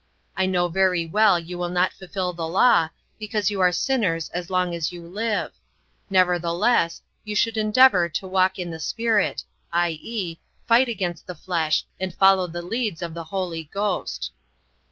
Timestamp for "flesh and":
11.35-12.15